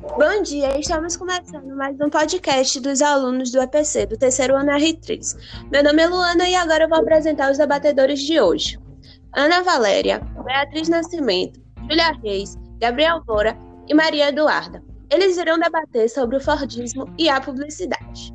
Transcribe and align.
Bom 0.00 0.42
dia, 0.42 0.76
estamos 0.76 1.16
começando 1.16 1.76
mais 1.76 1.96
um 2.00 2.10
podcast 2.10 2.80
dos 2.80 3.00
alunos 3.00 3.52
do 3.52 3.62
EPC, 3.62 4.06
do 4.06 4.16
terceiro 4.16 4.56
ano 4.56 4.72
R3. 4.72 5.36
Meu 5.70 5.84
nome 5.84 6.02
é 6.02 6.06
Luana 6.08 6.48
e 6.48 6.54
agora 6.56 6.84
eu 6.84 6.88
vou 6.88 6.98
apresentar 6.98 7.52
os 7.52 7.58
debatedores 7.58 8.20
de 8.20 8.40
hoje. 8.40 8.76
Ana 9.36 9.62
Valéria, 9.62 10.18
Beatriz 10.44 10.88
Nascimento, 10.88 11.60
Julia 11.88 12.12
Reis, 12.24 12.56
Gabriel 12.80 13.22
Moura 13.28 13.56
e 13.86 13.94
Maria 13.94 14.30
Eduarda. 14.30 14.82
Eles 15.12 15.36
irão 15.36 15.60
debater 15.60 16.10
sobre 16.10 16.38
o 16.38 16.40
Fordismo 16.40 17.08
e 17.16 17.28
a 17.28 17.40
publicidade. 17.40 18.34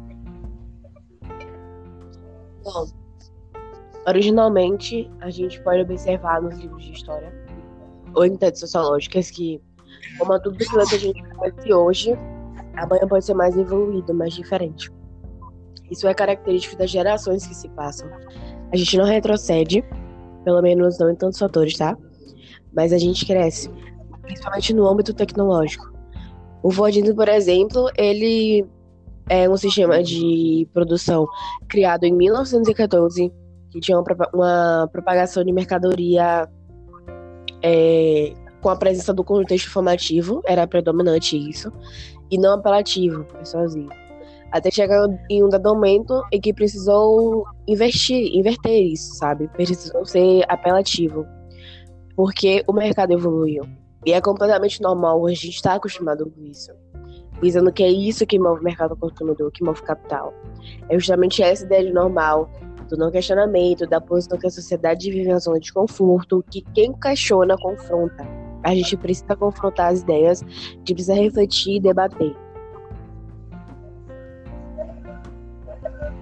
Bom, 2.63 2.87
originalmente 4.07 5.11
a 5.19 5.29
gente 5.29 5.61
pode 5.61 5.81
observar 5.81 6.41
nos 6.41 6.57
livros 6.57 6.85
de 6.85 6.93
história 6.93 7.33
ou 8.15 8.25
em 8.25 8.37
sociológicas 8.55 9.29
que 9.29 9.61
como 10.17 10.39
tudo 10.39 10.57
que 10.57 10.77
a 10.77 10.85
gente 10.85 11.23
conhece 11.35 11.73
hoje, 11.73 12.17
amanhã 12.75 13.07
pode 13.07 13.25
ser 13.25 13.33
mais 13.33 13.57
evoluído, 13.57 14.13
mais 14.13 14.33
diferente. 14.33 14.91
Isso 15.89 16.07
é 16.07 16.13
característico 16.13 16.77
das 16.77 16.89
gerações 16.89 17.45
que 17.45 17.55
se 17.55 17.67
passam. 17.69 18.09
A 18.71 18.77
gente 18.77 18.97
não 18.97 19.05
retrocede, 19.05 19.83
pelo 20.43 20.61
menos 20.61 20.99
não 20.99 21.09
em 21.09 21.15
tantos 21.15 21.39
fatores, 21.39 21.75
tá? 21.77 21.97
Mas 22.73 22.93
a 22.93 22.97
gente 22.97 23.25
cresce, 23.25 23.69
principalmente 24.21 24.73
no 24.73 24.87
âmbito 24.87 25.13
tecnológico. 25.13 25.91
O 26.61 26.71
Fordismo, 26.71 27.15
por 27.15 27.27
exemplo, 27.27 27.89
ele 27.97 28.65
é 29.29 29.49
um 29.49 29.55
sistema 29.55 30.03
de 30.03 30.67
produção 30.73 31.27
criado 31.67 32.03
em 32.03 32.13
1914, 32.13 33.31
que 33.71 33.79
tinha 33.79 33.97
uma, 34.33 34.89
propagação 34.91 35.43
de 35.43 35.51
mercadoria 35.51 36.47
é, 37.63 38.33
com 38.61 38.69
a 38.69 38.75
presença 38.75 39.13
do 39.13 39.23
contexto 39.23 39.69
formativo, 39.69 40.41
era 40.45 40.67
predominante 40.67 41.37
isso, 41.37 41.71
e 42.29 42.37
não 42.37 42.53
apelativo, 42.53 43.23
persuasivo. 43.25 43.89
Até 44.51 44.71
chegar 44.71 45.07
em 45.29 45.43
um 45.43 45.49
dado 45.49 45.69
momento 45.69 46.23
em 46.31 46.41
que 46.41 46.53
precisou 46.53 47.45
investir, 47.67 48.35
inverter 48.35 48.81
isso, 48.81 49.15
sabe? 49.15 49.47
Precisou 49.49 50.05
ser 50.05 50.43
apelativo. 50.47 51.25
Porque 52.15 52.63
o 52.67 52.73
mercado 52.73 53.11
evoluiu. 53.11 53.63
E 54.05 54.11
é 54.11 54.19
completamente 54.19 54.81
normal, 54.81 55.25
a 55.25 55.29
gente 55.29 55.49
está 55.49 55.75
acostumado 55.75 56.29
com 56.31 56.43
isso. 56.43 56.71
Dizendo 57.41 57.71
que 57.71 57.83
é 57.83 57.89
isso 57.89 58.25
que 58.25 58.39
move 58.39 58.59
o 58.59 58.63
mercado 58.63 58.95
consumidor, 58.97 59.51
que 59.51 59.63
move 59.63 59.79
o 59.81 59.83
capital. 59.83 60.33
É 60.89 60.97
justamente 60.97 61.43
essa 61.43 61.63
ideia 61.63 61.85
de 61.85 61.93
normal, 61.93 62.49
do 62.89 62.97
não 62.97 63.11
questionamento, 63.11 63.85
da 63.85 64.01
posição 64.01 64.37
que 64.37 64.47
a 64.47 64.49
sociedade 64.49 65.11
vive 65.11 65.29
na 65.29 65.39
zona 65.39 65.59
de 65.59 65.71
conforto, 65.71 66.43
que 66.49 66.61
quem 66.73 66.91
questiona 66.93 67.55
confronta 67.57 68.48
a 68.63 68.73
gente 68.73 68.97
precisa 68.97 69.35
confrontar 69.35 69.91
as 69.91 70.01
ideias, 70.01 70.43
a 70.43 70.47
gente 70.47 70.93
precisa 70.93 71.13
refletir 71.13 71.77
e 71.77 71.79
debater. 71.79 72.35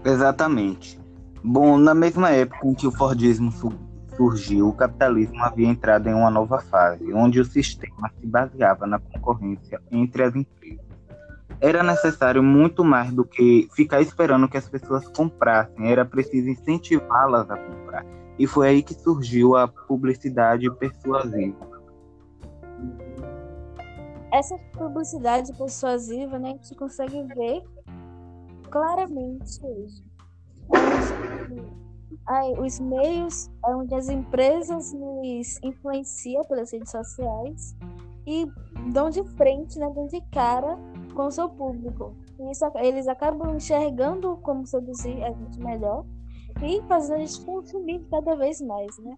Exatamente. 0.06 1.00
Bom, 1.44 1.78
na 1.78 1.94
mesma 1.94 2.30
época 2.30 2.68
em 2.68 2.74
que 2.74 2.88
o 2.88 2.92
Fordismo 2.92 3.52
surgiu, 4.16 4.70
o 4.70 4.74
capitalismo 4.74 5.42
havia 5.44 5.68
entrado 5.68 6.08
em 6.08 6.14
uma 6.14 6.30
nova 6.30 6.60
fase, 6.60 7.14
onde 7.14 7.40
o 7.40 7.46
sistema 7.46 8.10
se 8.20 8.26
baseava 8.26 8.88
na 8.88 9.00
concorrência 9.00 9.82
entre 9.92 10.24
as 10.24 10.36
empresas. 10.36 10.86
Era 11.60 11.82
necessário 11.82 12.44
muito 12.44 12.84
mais 12.84 13.12
do 13.12 13.26
que 13.26 13.68
ficar 13.74 14.02
esperando 14.02 14.48
que 14.48 14.58
as 14.58 14.70
pessoas 14.70 15.08
comprassem, 15.08 15.92
era 15.92 16.06
preciso 16.06 16.50
incentivá-las 16.50 17.50
a 17.50 17.58
comprar. 17.58 18.06
E 18.38 18.46
foi 18.46 18.68
aí 18.70 18.84
que 18.84 18.94
surgiu 18.94 19.56
a 19.56 19.68
publicidade 19.68 20.70
persuasiva 20.76 21.77
essa 24.38 24.58
publicidade 24.78 25.52
persuasiva, 25.54 26.38
né, 26.38 26.50
a 26.50 26.54
gente 26.54 26.76
consegue 26.76 27.24
ver 27.34 27.64
claramente 28.70 29.60
hoje. 29.64 30.04
Onde, 32.30 32.62
os 32.62 32.80
meios 32.80 33.50
onde 33.66 33.96
as 33.96 34.10
empresas 34.10 34.94
nos 34.94 35.60
influenciam 35.64 36.44
pelas 36.44 36.72
redes 36.72 36.92
sociais 36.92 37.76
e 38.28 38.46
dão 38.92 39.10
de 39.10 39.24
frente, 39.36 39.80
né, 39.80 39.90
dão 39.96 40.08
de 40.08 40.22
cara 40.30 40.78
com 41.16 41.28
o 41.28 41.32
seu 41.32 41.50
público. 41.50 42.14
E 42.40 42.52
isso, 42.52 42.66
eles 42.76 43.08
acabam 43.08 43.56
enxergando 43.56 44.38
como 44.38 44.68
seduzir 44.68 45.24
a 45.24 45.32
gente 45.32 45.60
melhor 45.60 46.06
e 46.62 46.82
fazendo 46.88 47.22
a 47.22 47.26
gente 47.26 47.46
consumir 47.46 48.06
cada 48.10 48.36
vez 48.36 48.62
mais, 48.62 48.98
né? 49.00 49.16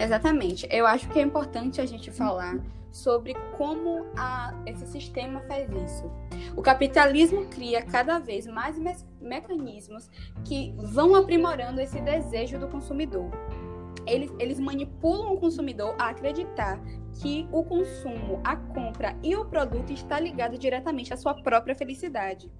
Exatamente. 0.00 0.66
Eu 0.70 0.86
acho 0.86 1.08
que 1.10 1.18
é 1.18 1.22
importante 1.22 1.78
a 1.80 1.84
gente 1.84 2.10
falar 2.10 2.58
sobre 2.90 3.34
como 3.56 4.06
a, 4.16 4.54
esse 4.66 4.86
sistema 4.86 5.40
faz 5.40 5.68
isso. 5.70 6.10
O 6.56 6.62
capitalismo 6.62 7.46
cria 7.46 7.82
cada 7.82 8.18
vez 8.18 8.46
mais 8.46 8.78
me 8.78 8.96
mecanismos 9.20 10.10
que 10.44 10.74
vão 10.78 11.14
aprimorando 11.14 11.80
esse 11.80 12.00
desejo 12.00 12.58
do 12.58 12.66
consumidor. 12.66 13.30
Eles, 14.06 14.32
eles 14.38 14.58
manipulam 14.58 15.34
o 15.34 15.38
consumidor 15.38 15.94
a 15.98 16.08
acreditar 16.08 16.80
que 17.20 17.46
o 17.52 17.62
consumo, 17.62 18.40
a 18.42 18.56
compra 18.56 19.14
e 19.22 19.36
o 19.36 19.44
produto 19.44 19.92
está 19.92 20.18
ligado 20.18 20.56
diretamente 20.56 21.12
à 21.12 21.16
sua 21.16 21.34
própria 21.34 21.74
felicidade. 21.74 22.50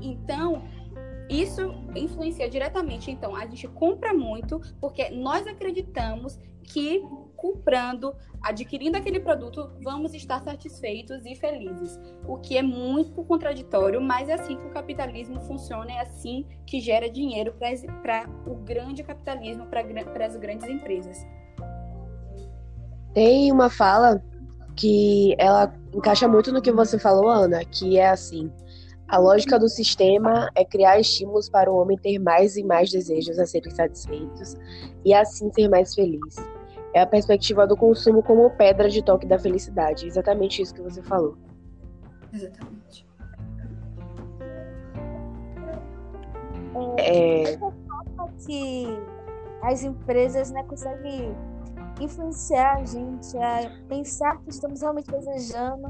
Então, 0.00 0.62
isso 1.40 1.74
influencia 1.96 2.48
diretamente. 2.48 3.10
Então, 3.10 3.34
a 3.34 3.46
gente 3.46 3.66
compra 3.68 4.12
muito 4.12 4.60
porque 4.80 5.10
nós 5.10 5.46
acreditamos 5.46 6.38
que 6.62 7.02
comprando, 7.36 8.14
adquirindo 8.40 8.96
aquele 8.96 9.18
produto, 9.18 9.72
vamos 9.82 10.14
estar 10.14 10.40
satisfeitos 10.44 11.26
e 11.26 11.34
felizes. 11.34 11.98
O 12.24 12.38
que 12.38 12.56
é 12.56 12.62
muito 12.62 13.24
contraditório, 13.24 14.00
mas 14.00 14.28
é 14.28 14.34
assim 14.34 14.56
que 14.56 14.66
o 14.66 14.70
capitalismo 14.70 15.40
funciona, 15.40 15.90
é 15.90 16.00
assim 16.00 16.46
que 16.64 16.80
gera 16.80 17.10
dinheiro 17.10 17.52
para 18.00 18.28
o 18.46 18.54
grande 18.54 19.02
capitalismo, 19.02 19.66
para 19.66 20.26
as 20.26 20.36
grandes 20.36 20.68
empresas. 20.68 21.26
Tem 23.12 23.50
uma 23.50 23.68
fala 23.68 24.22
que 24.76 25.34
ela 25.36 25.74
encaixa 25.92 26.28
muito 26.28 26.52
no 26.52 26.62
que 26.62 26.70
você 26.70 26.98
falou, 26.98 27.28
Ana, 27.28 27.64
que 27.64 27.98
é 27.98 28.08
assim: 28.08 28.52
a 29.12 29.18
lógica 29.18 29.58
do 29.58 29.68
sistema 29.68 30.50
é 30.54 30.64
criar 30.64 30.98
estímulos 30.98 31.46
para 31.46 31.70
o 31.70 31.76
homem 31.76 31.98
ter 31.98 32.18
mais 32.18 32.56
e 32.56 32.64
mais 32.64 32.90
desejos 32.90 33.38
a 33.38 33.44
serem 33.44 33.70
satisfeitos 33.70 34.56
e 35.04 35.12
assim 35.12 35.52
ser 35.52 35.68
mais 35.68 35.94
feliz. 35.94 36.36
É 36.94 37.02
a 37.02 37.06
perspectiva 37.06 37.66
do 37.66 37.76
consumo 37.76 38.22
como 38.22 38.48
pedra 38.52 38.88
de 38.88 39.04
toque 39.04 39.26
da 39.26 39.38
felicidade. 39.38 40.06
Exatamente 40.06 40.62
isso 40.62 40.74
que 40.74 40.80
você 40.80 41.02
falou. 41.02 41.36
Exatamente. 42.32 43.06
É, 46.96 47.52
é... 47.52 47.58
que 48.46 48.86
as 49.60 49.84
empresas 49.84 50.50
né, 50.50 50.62
conseguem 50.62 51.36
influenciar 52.00 52.78
a 52.78 52.84
gente 52.86 53.36
a 53.36 53.70
pensar 53.90 54.38
que 54.38 54.48
estamos 54.48 54.80
realmente 54.80 55.10
desejando, 55.10 55.88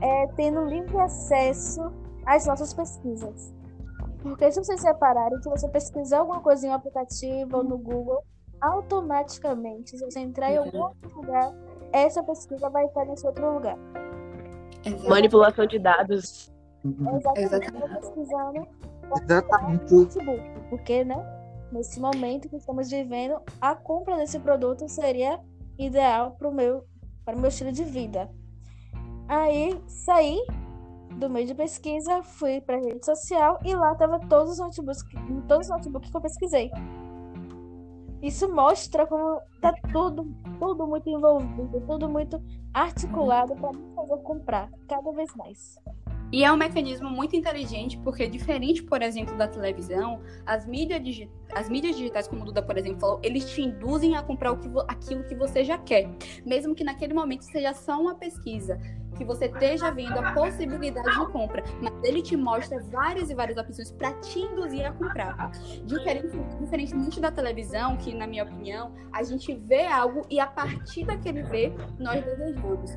é, 0.00 0.26
tendo 0.34 0.64
livre 0.64 0.98
acesso 0.98 2.07
as 2.28 2.46
nossas 2.46 2.74
pesquisas. 2.74 3.54
Porque 4.22 4.50
se 4.52 4.62
vocês 4.62 4.82
repararem 4.82 5.40
que 5.40 5.48
você 5.48 5.68
pesquisar 5.68 6.18
alguma 6.18 6.40
coisa 6.40 6.66
em 6.66 6.70
um 6.70 6.74
aplicativo 6.74 7.56
ou 7.56 7.64
no 7.64 7.78
Google, 7.78 8.22
automaticamente, 8.60 9.96
se 9.96 10.04
você 10.04 10.20
entrar 10.20 10.52
em 10.52 10.58
algum 10.58 10.82
outro 10.82 11.16
lugar, 11.16 11.54
essa 11.92 12.22
pesquisa 12.22 12.68
vai 12.68 12.84
estar 12.84 13.04
nesse 13.06 13.26
outro 13.26 13.54
lugar. 13.54 13.78
Exatamente. 14.84 15.08
Manipulação 15.08 15.66
de 15.66 15.78
dados. 15.78 16.52
Exatamente. 16.84 17.40
Exatamente. 17.40 18.00
Pesquisando 18.00 18.68
Exatamente. 19.22 19.88
Facebook, 19.88 20.60
porque, 20.68 21.04
né? 21.04 21.38
Nesse 21.72 22.00
momento 22.00 22.48
que 22.48 22.56
estamos 22.56 22.90
vivendo, 22.90 23.40
a 23.60 23.74
compra 23.74 24.16
desse 24.16 24.38
produto 24.38 24.88
seria 24.88 25.40
ideal 25.78 26.32
para 26.32 26.48
o 26.48 26.54
meu, 26.54 26.84
para 27.24 27.36
o 27.36 27.38
meu 27.38 27.48
estilo 27.48 27.72
de 27.72 27.84
vida. 27.84 28.28
Aí 29.28 29.78
saí 29.86 30.40
do 31.16 31.28
meio 31.28 31.46
de 31.46 31.54
pesquisa, 31.54 32.22
fui 32.22 32.60
para 32.60 32.76
rede 32.76 33.04
social 33.04 33.58
e 33.64 33.74
lá 33.74 33.94
tava 33.94 34.20
todos 34.28 34.52
os 34.52 34.58
notebooks, 34.58 35.04
todos 35.46 35.66
os 35.66 35.72
notebooks 35.72 36.10
que 36.10 36.16
eu 36.16 36.20
pesquisei. 36.20 36.70
Isso 38.22 38.52
mostra 38.52 39.06
como 39.06 39.40
tá 39.60 39.72
tudo, 39.92 40.26
tudo 40.58 40.86
muito 40.86 41.08
envolvido, 41.08 41.80
tudo 41.86 42.08
muito 42.08 42.42
articulado 42.74 43.54
para 43.54 43.72
me 43.72 43.94
fazer 43.94 44.16
comprar 44.22 44.70
cada 44.88 45.12
vez 45.12 45.34
mais. 45.36 45.76
E 46.30 46.44
é 46.44 46.52
um 46.52 46.56
mecanismo 46.56 47.08
muito 47.08 47.34
inteligente, 47.34 47.96
porque 47.98 48.28
diferente, 48.28 48.82
por 48.82 49.00
exemplo, 49.00 49.34
da 49.36 49.48
televisão, 49.48 50.20
as 50.44 50.66
mídias, 50.66 51.02
digi 51.02 51.30
as 51.54 51.70
mídias 51.70 51.96
digitais, 51.96 52.28
como 52.28 52.42
o 52.42 52.44
Duda, 52.44 52.62
por 52.62 52.76
exemplo, 52.76 53.00
falou, 53.00 53.20
eles 53.22 53.50
te 53.50 53.62
induzem 53.62 54.14
a 54.14 54.22
comprar 54.22 54.54
que 54.58 54.68
aquilo 54.88 55.24
que 55.24 55.34
você 55.34 55.64
já 55.64 55.78
quer. 55.78 56.10
Mesmo 56.44 56.74
que 56.74 56.84
naquele 56.84 57.14
momento 57.14 57.44
seja 57.44 57.72
só 57.72 57.98
uma 57.98 58.14
pesquisa, 58.14 58.78
que 59.18 59.24
você 59.24 59.46
esteja 59.46 59.90
vendo 59.90 60.16
a 60.16 60.32
possibilidade 60.32 61.10
de 61.10 61.26
compra, 61.32 61.62
mas 61.82 61.92
ele 62.04 62.22
te 62.22 62.36
mostra 62.36 62.80
várias 62.84 63.28
e 63.28 63.34
várias 63.34 63.58
opções 63.58 63.90
para 63.90 64.12
te 64.20 64.38
induzir 64.38 64.86
a 64.86 64.92
comprar. 64.92 65.50
Diferente, 65.84 66.38
diferentemente 66.60 67.20
da 67.20 67.32
televisão, 67.32 67.96
que, 67.96 68.14
na 68.14 68.26
minha 68.26 68.44
opinião, 68.44 68.94
a 69.12 69.22
gente 69.24 69.52
vê 69.54 69.86
algo 69.86 70.24
e 70.30 70.38
a 70.38 70.46
partir 70.46 71.04
daquele 71.04 71.42
ver, 71.42 71.74
nós 71.98 72.24
desejamos. 72.24 72.92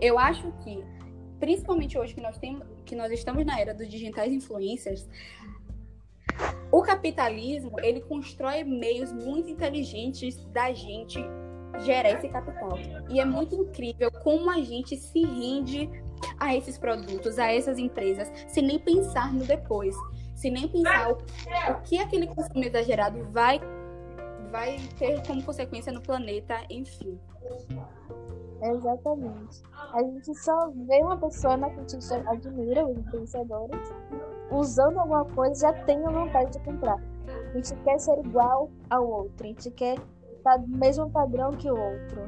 Eu 0.00 0.18
acho 0.18 0.50
que, 0.64 0.82
principalmente 1.38 1.98
hoje 1.98 2.14
que 2.14 2.20
nós, 2.22 2.38
temos, 2.38 2.66
que 2.86 2.96
nós 2.96 3.12
estamos 3.12 3.44
na 3.44 3.60
era 3.60 3.74
dos 3.74 3.86
digitais 3.86 4.32
influencers, 4.32 5.06
o 6.72 6.82
capitalismo 6.82 7.78
ele 7.80 8.00
constrói 8.00 8.64
meios 8.64 9.12
muito 9.12 9.50
inteligentes 9.50 10.36
da 10.46 10.72
gente 10.72 11.18
gerar 11.80 12.10
esse 12.10 12.28
capital. 12.28 12.78
E 13.08 13.20
é 13.20 13.24
muito 13.24 13.54
incrível 13.54 14.10
como 14.10 14.50
a 14.50 14.60
gente 14.60 14.96
se 14.96 15.24
rende 15.24 15.88
a 16.38 16.54
esses 16.54 16.78
produtos, 16.78 17.38
a 17.38 17.52
essas 17.52 17.78
empresas, 17.78 18.30
sem 18.48 18.64
nem 18.64 18.78
pensar 18.78 19.32
no 19.32 19.44
depois, 19.44 19.94
sem 20.34 20.50
nem 20.50 20.68
pensar 20.68 21.12
o, 21.12 21.14
o 21.14 21.80
que 21.82 21.98
aquele 21.98 22.26
consumo 22.28 22.64
exagerado 22.64 23.24
vai, 23.30 23.60
vai 24.50 24.76
ter 24.98 25.24
como 25.26 25.42
consequência 25.42 25.92
no 25.92 26.00
planeta, 26.00 26.60
enfim. 26.70 27.18
Exatamente. 28.62 29.62
A 29.92 30.02
gente 30.02 30.34
só 30.34 30.70
vê 30.70 30.98
uma 31.02 31.16
pessoa 31.16 31.56
na 31.56 31.70
que 31.70 31.80
a 31.80 31.86
gente 31.88 32.28
admira, 32.28 32.86
os 32.86 32.98
influenciadores, 32.98 33.80
usando 34.50 34.98
alguma 34.98 35.24
coisa 35.24 35.68
já 35.68 35.72
tem 35.84 36.04
a 36.04 36.10
vontade 36.10 36.52
de 36.52 36.58
comprar. 36.60 37.00
A 37.28 37.56
gente 37.56 37.74
quer 37.82 37.98
ser 37.98 38.18
igual 38.18 38.70
ao 38.90 39.06
outro, 39.08 39.44
a 39.44 39.46
gente 39.46 39.70
quer 39.70 39.96
mesmo 40.56 41.10
padrão 41.10 41.50
que 41.52 41.70
o 41.70 41.76
outro. 41.76 42.22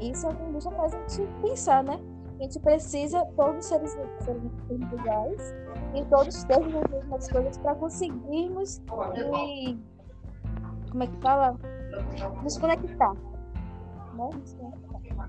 Isso 0.00 0.26
é 0.26 0.30
o 0.30 0.34
que 0.34 0.52
deixa 0.52 0.70
faz 0.70 0.94
a 0.94 0.98
gente 0.98 1.28
pensar, 1.42 1.84
né? 1.84 2.00
A 2.38 2.42
gente 2.42 2.58
precisa 2.58 3.22
todos 3.36 3.66
seres, 3.66 3.90
seres 4.20 4.42
individuais 4.70 5.54
e 5.94 6.02
todos 6.06 6.42
termos 6.44 6.74
as 6.74 6.90
mesmas 6.90 7.30
coisas 7.30 7.58
para 7.58 7.74
conseguirmos 7.74 8.80
e, 9.14 9.78
como 10.90 11.02
é 11.02 11.06
que 11.06 11.16
fala? 11.18 11.56
Nos 12.42 12.56
conectar. 12.56 13.12
Né? 14.14 14.30
Nos 14.32 14.54
conectar. 14.54 15.28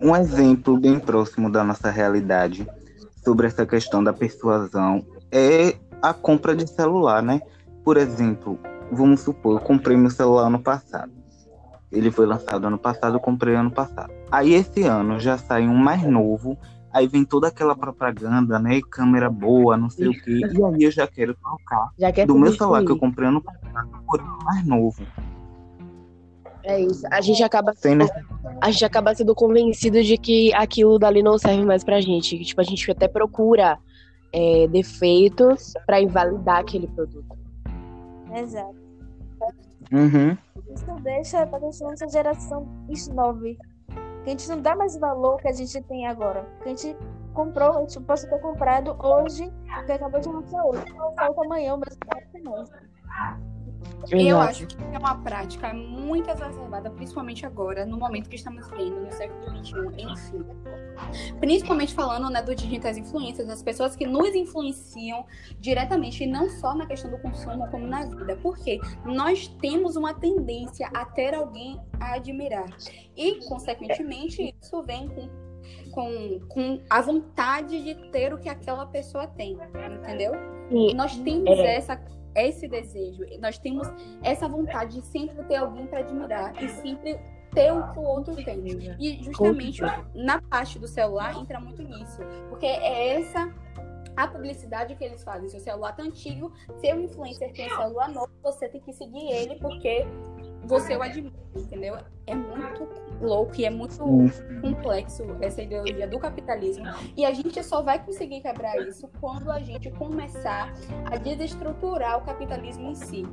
Um 0.00 0.14
exemplo 0.14 0.78
bem 0.78 1.00
próximo 1.00 1.50
da 1.50 1.64
nossa 1.64 1.90
realidade 1.90 2.68
sobre 3.24 3.48
essa 3.48 3.66
questão 3.66 4.02
da 4.02 4.12
persuasão 4.12 5.04
é 5.32 5.76
a 6.00 6.14
compra 6.14 6.54
de 6.54 6.66
celular, 6.68 7.20
né? 7.20 7.42
Por 7.84 7.96
exemplo, 7.96 8.56
vamos 8.92 9.20
supor, 9.20 9.56
eu 9.56 9.60
comprei 9.64 9.96
meu 9.96 10.10
celular 10.10 10.46
ano 10.46 10.58
passado. 10.60 11.12
Ele 11.90 12.10
foi 12.10 12.26
lançado 12.26 12.66
ano 12.66 12.78
passado, 12.78 13.16
eu 13.16 13.20
comprei 13.20 13.54
ano 13.54 13.70
passado. 13.70 14.12
Aí 14.30 14.52
esse 14.52 14.82
ano 14.82 15.18
já 15.18 15.38
sai 15.38 15.66
um 15.66 15.74
mais 15.74 16.02
novo, 16.04 16.56
aí 16.92 17.06
vem 17.06 17.24
toda 17.24 17.48
aquela 17.48 17.74
propaganda, 17.74 18.58
né? 18.58 18.80
Câmera 18.90 19.30
boa, 19.30 19.76
não 19.76 19.88
sei 19.88 20.08
o 20.08 20.12
quê. 20.12 20.40
E 20.52 20.64
aí 20.64 20.82
eu 20.82 20.90
já 20.90 21.06
quero 21.06 21.34
trocar 21.34 21.88
Já 21.98 22.12
quer 22.12 22.26
do 22.26 22.38
meu 22.38 22.52
celular 22.52 22.84
que 22.84 22.92
eu 22.92 22.98
comprei 22.98 23.28
ano 23.28 23.42
passado 23.42 23.88
por 24.06 24.20
um 24.20 24.44
mais 24.44 24.66
novo. 24.66 25.02
É 26.64 26.78
isso. 26.80 27.06
A 27.10 27.20
gente 27.22 27.42
acaba 27.42 27.72
ne- 27.84 28.08
a 28.60 28.70
gente 28.70 28.84
acaba 28.84 29.14
sendo 29.14 29.34
convencido 29.34 30.02
de 30.02 30.18
que 30.18 30.52
aquilo 30.52 30.98
dali 30.98 31.22
não 31.22 31.38
serve 31.38 31.64
mais 31.64 31.82
pra 31.82 32.00
gente. 32.00 32.38
Tipo, 32.44 32.60
a 32.60 32.64
gente 32.64 32.90
até 32.90 33.08
procura 33.08 33.78
é, 34.30 34.68
defeitos 34.68 35.72
pra 35.86 36.02
invalidar 36.02 36.58
aquele 36.58 36.86
produto. 36.88 37.38
Exato. 38.38 38.88
Uhum. 39.92 40.36
Isso 40.74 40.84
deixa 41.02 41.46
para 41.46 41.58
deixar 41.60 41.84
nossa 41.86 42.08
geração 42.08 42.66
snob. 42.90 43.56
Que 44.24 44.26
a 44.26 44.30
gente 44.30 44.48
não 44.48 44.60
dá 44.60 44.76
mais 44.76 44.96
valor 44.98 45.38
que 45.38 45.48
a 45.48 45.52
gente 45.52 45.80
tem 45.82 46.06
agora. 46.06 46.44
Que 46.62 46.68
a 46.68 46.76
gente 46.76 46.96
comprou, 47.32 47.78
a 47.78 47.80
gente 47.80 48.00
possa 48.00 48.28
ter 48.28 48.38
comprado 48.40 48.96
hoje, 49.00 49.50
que 49.86 49.92
acabou 49.92 50.20
de 50.20 50.28
lançar 50.28 50.64
hoje. 50.64 50.84
Não 50.92 51.14
falta 51.14 51.40
amanhã, 51.44 51.74
o 51.74 51.78
mesmo 51.78 51.98
que 52.00 53.47
nós. 54.00 54.10
Eu 54.12 54.18
Exato. 54.18 54.48
acho 54.50 54.66
que 54.66 54.76
é 54.94 54.98
uma 54.98 55.16
prática 55.16 55.72
muito 55.74 56.30
exacerbada, 56.30 56.90
principalmente 56.90 57.44
agora, 57.46 57.84
no 57.84 57.98
momento 57.98 58.28
que 58.28 58.36
estamos 58.36 58.68
vivendo, 58.70 59.00
no 59.00 59.12
século 59.12 59.64
XXI, 59.64 59.74
enfim. 59.98 60.44
Principalmente 61.40 61.94
falando 61.94 62.30
né, 62.30 62.42
dos 62.42 62.56
digitais 62.56 62.96
influências, 62.96 63.46
das 63.46 63.62
pessoas 63.62 63.94
que 63.94 64.06
nos 64.06 64.34
influenciam 64.34 65.24
diretamente, 65.58 66.24
e 66.24 66.26
não 66.26 66.48
só 66.48 66.74
na 66.74 66.86
questão 66.86 67.10
do 67.10 67.18
consumo, 67.18 67.68
como 67.70 67.86
na 67.86 68.04
vida. 68.06 68.36
Porque 68.42 68.80
nós 69.04 69.48
temos 69.60 69.96
uma 69.96 70.14
tendência 70.14 70.88
a 70.94 71.04
ter 71.04 71.34
alguém 71.34 71.80
a 72.00 72.14
admirar. 72.14 72.66
E, 73.16 73.46
consequentemente, 73.46 74.54
isso 74.60 74.82
vem 74.82 75.08
com, 75.08 75.28
com, 75.92 76.40
com 76.48 76.80
a 76.88 77.00
vontade 77.00 77.82
de 77.82 77.94
ter 78.10 78.32
o 78.32 78.38
que 78.38 78.48
aquela 78.48 78.86
pessoa 78.86 79.26
tem, 79.26 79.58
entendeu? 80.02 80.32
Sim, 80.70 80.94
Nós 80.94 81.16
temos 81.18 81.58
É. 81.58 81.76
essa, 81.76 82.00
esse 82.46 82.68
desejo, 82.68 83.24
nós 83.40 83.58
temos 83.58 83.88
essa 84.22 84.48
vontade 84.48 85.00
de 85.00 85.06
sempre 85.06 85.42
ter 85.44 85.56
alguém 85.56 85.86
para 85.86 86.00
admirar 86.00 86.62
e 86.62 86.68
sempre 86.68 87.18
ter 87.52 87.72
o 87.72 87.92
que 87.92 87.98
o 87.98 88.02
outro 88.02 88.36
tem. 88.36 88.62
E 88.98 89.22
justamente 89.22 89.80
na 90.14 90.40
parte 90.40 90.78
do 90.78 90.86
celular 90.86 91.34
entra 91.36 91.58
muito 91.58 91.82
nisso, 91.82 92.20
porque 92.50 92.66
é 92.66 93.20
essa 93.20 93.52
a 94.16 94.26
publicidade 94.26 94.96
que 94.96 95.04
eles 95.04 95.22
fazem. 95.22 95.48
Seu 95.48 95.60
celular 95.60 95.92
tá 95.92 96.02
antigo, 96.02 96.52
seu 96.80 97.00
influencer 97.00 97.52
tem 97.52 97.72
um 97.72 97.76
celular 97.76 98.08
novo, 98.08 98.30
você 98.42 98.68
tem 98.68 98.80
que 98.80 98.92
seguir 98.92 99.30
ele 99.30 99.56
porque 99.60 100.04
você 100.64 100.96
o 100.96 101.02
admira, 101.02 101.34
entendeu? 101.56 101.96
É 102.26 102.34
muito 102.34 102.88
louco 103.20 103.52
e 103.56 103.64
é 103.64 103.70
muito 103.70 103.98
complexo 104.60 105.24
essa 105.40 105.62
ideologia 105.62 106.06
do 106.06 106.18
capitalismo. 106.18 106.84
E 107.16 107.24
a 107.24 107.32
gente 107.32 107.62
só 107.62 107.82
vai 107.82 107.98
conseguir 108.04 108.40
quebrar 108.40 108.76
isso 108.86 109.08
quando 109.20 109.50
a 109.50 109.60
gente 109.60 109.90
começar 109.92 110.72
a 111.06 111.16
desestruturar 111.16 112.18
o 112.18 112.20
capitalismo 112.22 112.90
em 112.90 112.94
si. 112.94 113.26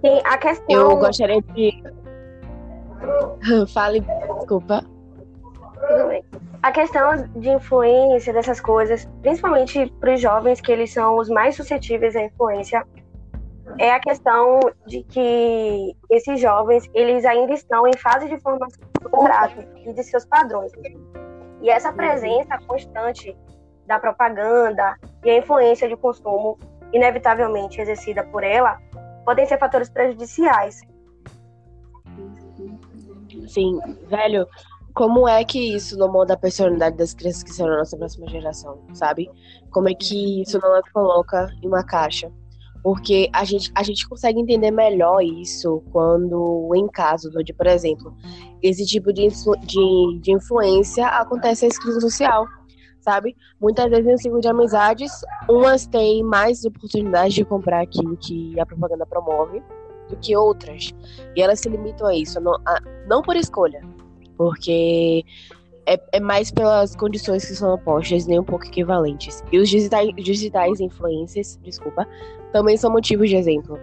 Sim, 0.00 0.20
a 0.24 0.38
questão. 0.38 0.66
eu 0.68 0.96
gostaria 0.96 1.42
de. 1.42 1.82
Fale, 3.72 4.00
desculpa. 4.00 4.84
Tudo 5.88 6.08
bem. 6.08 6.24
A 6.60 6.72
questão 6.72 7.28
de 7.36 7.50
influência 7.50 8.32
dessas 8.32 8.60
coisas, 8.60 9.08
principalmente 9.22 9.92
para 10.00 10.14
os 10.14 10.20
jovens, 10.20 10.60
que 10.60 10.72
eles 10.72 10.92
são 10.92 11.16
os 11.16 11.28
mais 11.28 11.54
suscetíveis 11.54 12.16
à 12.16 12.24
influência, 12.24 12.84
é 13.78 13.92
a 13.92 14.00
questão 14.00 14.60
de 14.86 15.02
que 15.04 15.96
esses 16.10 16.40
jovens, 16.40 16.88
eles 16.92 17.24
ainda 17.24 17.52
estão 17.52 17.86
em 17.86 17.96
fase 17.96 18.28
de 18.28 18.38
formação 18.40 18.80
do 19.00 19.08
contrato 19.08 19.64
e 19.86 19.92
de 19.92 20.02
seus 20.02 20.24
padrões. 20.26 20.72
E 21.62 21.70
essa 21.70 21.92
presença 21.92 22.58
constante 22.66 23.36
da 23.86 23.98
propaganda 23.98 24.96
e 25.24 25.30
a 25.30 25.38
influência 25.38 25.88
de 25.88 25.96
consumo, 25.96 26.58
inevitavelmente 26.92 27.80
exercida 27.80 28.24
por 28.24 28.42
ela, 28.42 28.78
podem 29.24 29.46
ser 29.46 29.58
fatores 29.58 29.88
prejudiciais. 29.88 30.80
Sim, 33.46 33.80
velho, 34.08 34.46
como 34.94 35.28
é 35.28 35.44
que 35.44 35.76
isso 35.76 35.96
não 35.96 36.10
molda 36.10 36.34
a 36.34 36.36
personalidade 36.36 36.96
das 36.96 37.14
crianças 37.14 37.44
que 37.44 37.52
serão 37.52 37.74
a 37.74 37.78
nossa 37.78 37.96
próxima 37.96 38.28
geração, 38.28 38.82
sabe? 38.92 39.30
Como 39.70 39.88
é 39.88 39.94
que 39.94 40.42
isso 40.42 40.58
não 40.60 40.74
as 40.74 40.88
coloca 40.90 41.48
em 41.62 41.68
uma 41.68 41.84
caixa? 41.84 42.30
Porque 42.88 43.28
a 43.34 43.44
gente, 43.44 43.70
a 43.74 43.82
gente 43.82 44.08
consegue 44.08 44.40
entender 44.40 44.70
melhor 44.70 45.22
isso 45.22 45.82
quando, 45.92 46.70
em 46.74 46.88
casos 46.88 47.36
onde, 47.36 47.52
por 47.52 47.66
exemplo, 47.66 48.14
esse 48.62 48.86
tipo 48.86 49.12
de, 49.12 49.26
influ- 49.26 49.58
de, 49.60 50.18
de 50.22 50.32
influência 50.32 51.06
acontece 51.06 51.66
a 51.66 51.68
exclusão 51.68 52.00
social, 52.00 52.46
sabe? 52.98 53.36
Muitas 53.60 53.90
vezes, 53.90 54.06
em 54.06 54.14
um 54.14 54.16
ciclo 54.16 54.40
de 54.40 54.48
amizades, 54.48 55.12
umas 55.50 55.86
têm 55.86 56.22
mais 56.22 56.64
oportunidade 56.64 57.34
de 57.34 57.44
comprar 57.44 57.82
aquilo 57.82 58.16
que 58.16 58.58
a 58.58 58.64
propaganda 58.64 59.04
promove 59.04 59.62
do 60.08 60.16
que 60.16 60.34
outras. 60.34 60.88
E 61.36 61.42
elas 61.42 61.60
se 61.60 61.68
limitam 61.68 62.06
a 62.06 62.16
isso, 62.16 62.40
não, 62.40 62.54
a- 62.66 62.80
não 63.06 63.20
por 63.20 63.36
escolha, 63.36 63.82
porque 64.34 65.22
é, 65.84 66.00
é 66.12 66.20
mais 66.20 66.50
pelas 66.50 66.96
condições 66.96 67.44
que 67.46 67.54
são 67.54 67.74
opostas, 67.74 68.26
nem 68.26 68.38
um 68.40 68.44
pouco 68.44 68.64
equivalentes. 68.64 69.42
E 69.52 69.58
os 69.58 69.68
digitais, 69.68 70.08
digitais 70.16 70.80
influencers, 70.80 71.58
desculpa, 71.62 72.06
também 72.52 72.76
são 72.76 72.90
motivos 72.90 73.28
de 73.28 73.36
exemplo. 73.36 73.78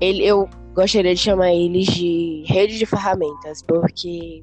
Ele, 0.00 0.24
eu 0.24 0.48
gostaria 0.74 1.14
de 1.14 1.20
chamar 1.20 1.52
eles 1.52 1.86
de 1.86 2.44
rede 2.46 2.78
de 2.78 2.86
ferramentas, 2.86 3.62
porque 3.62 4.40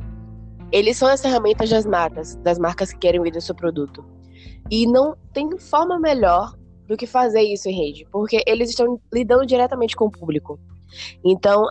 eles 0.71 0.97
são 0.97 1.07
as 1.07 1.21
ferramentas 1.21 1.69
das 1.69 1.85
marcas, 1.85 2.35
das 2.37 2.59
marcas 2.59 2.91
que 2.91 2.99
querem 2.99 3.21
vender 3.21 3.41
seu 3.41 3.55
produto. 3.55 4.03
E 4.69 4.85
não 4.85 5.15
tem 5.33 5.57
forma 5.57 5.99
melhor 5.99 6.53
do 6.87 6.97
que 6.97 7.07
fazer 7.07 7.41
isso 7.41 7.69
em 7.69 7.73
rede, 7.73 8.07
porque 8.11 8.43
eles 8.45 8.69
estão 8.69 8.99
lidando 9.13 9.45
diretamente 9.45 9.95
com 9.95 10.05
o 10.05 10.11
público. 10.11 10.59
Então, 11.23 11.65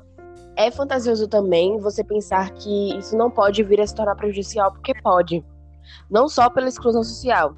é 0.56 0.70
fantasioso 0.70 1.28
também 1.28 1.78
você 1.78 2.02
pensar 2.02 2.50
que 2.52 2.96
isso 2.96 3.16
não 3.16 3.30
pode 3.30 3.62
vir 3.62 3.80
a 3.80 3.86
se 3.86 3.94
tornar 3.94 4.14
prejudicial, 4.14 4.72
porque 4.72 4.94
pode. 5.02 5.44
Não 6.10 6.28
só 6.28 6.50
pela 6.50 6.68
exclusão 6.68 7.04
social, 7.04 7.54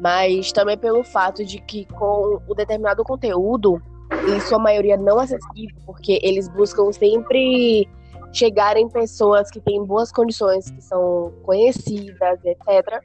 mas 0.00 0.52
também 0.52 0.76
pelo 0.76 1.02
fato 1.02 1.44
de 1.44 1.60
que 1.60 1.86
com 1.86 2.40
o 2.46 2.54
determinado 2.54 3.02
conteúdo, 3.04 3.80
em 4.28 4.40
sua 4.40 4.58
maioria 4.58 4.96
não 4.96 5.18
acessível, 5.18 5.76
porque 5.84 6.20
eles 6.22 6.48
buscam 6.48 6.92
sempre 6.92 7.88
chegar 8.32 8.76
em 8.76 8.88
pessoas 8.88 9.50
que 9.50 9.60
têm 9.60 9.84
boas 9.84 10.12
condições, 10.12 10.70
que 10.70 10.82
são 10.82 11.32
conhecidas, 11.42 12.38
etc. 12.44 13.02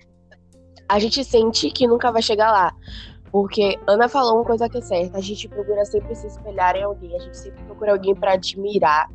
A 0.88 1.00
gente 1.00 1.24
sente 1.24 1.72
que 1.72 1.88
nunca 1.88 2.12
vai 2.12 2.22
chegar 2.22 2.52
lá. 2.52 2.74
Porque 3.32 3.80
Ana 3.88 4.10
falou 4.10 4.36
uma 4.36 4.44
coisa 4.44 4.68
que 4.68 4.80
é 4.80 4.82
certa, 4.82 5.18
a 5.18 5.22
gente 5.22 5.48
procura 5.48 5.86
sempre 5.86 6.14
se 6.14 6.28
espelhar 6.28 6.76
em 6.76 6.84
alguém, 6.84 7.16
a 7.16 7.20
gente 7.20 7.38
sempre 7.38 7.64
procura 7.64 7.94
alguém 7.94 8.14
para 8.14 8.34
admirar. 8.34 9.10